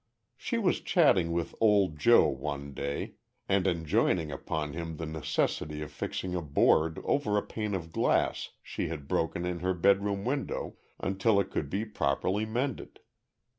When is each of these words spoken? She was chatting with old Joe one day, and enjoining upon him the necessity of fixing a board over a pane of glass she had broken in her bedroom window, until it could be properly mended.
She 0.35 0.57
was 0.57 0.81
chatting 0.81 1.31
with 1.31 1.53
old 1.61 1.99
Joe 1.99 2.27
one 2.27 2.73
day, 2.73 3.17
and 3.47 3.67
enjoining 3.67 4.31
upon 4.31 4.73
him 4.73 4.97
the 4.97 5.05
necessity 5.05 5.83
of 5.83 5.91
fixing 5.91 6.33
a 6.33 6.41
board 6.41 6.99
over 7.03 7.37
a 7.37 7.43
pane 7.45 7.75
of 7.75 7.91
glass 7.91 8.49
she 8.63 8.87
had 8.87 9.07
broken 9.07 9.45
in 9.45 9.59
her 9.59 9.75
bedroom 9.75 10.25
window, 10.25 10.77
until 10.99 11.39
it 11.39 11.51
could 11.51 11.69
be 11.69 11.85
properly 11.85 12.47
mended. 12.47 13.01